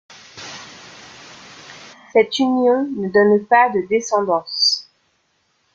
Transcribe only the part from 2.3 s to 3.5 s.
union ne donne